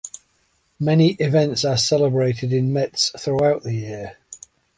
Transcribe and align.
Many 0.79 1.09
events 1.19 1.63
are 1.63 1.77
celebrated 1.77 2.51
in 2.51 2.73
Metz 2.73 3.11
throughout 3.15 3.61
the 3.61 3.75
year. 3.75 4.17